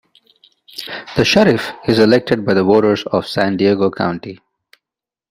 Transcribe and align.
The 1.15 1.23
sheriff 1.23 1.73
is 1.87 1.99
elected 1.99 2.43
by 2.43 2.55
the 2.55 2.63
voters 2.63 3.03
of 3.05 3.27
San 3.27 3.55
Diego 3.55 3.91
County. 3.91 4.39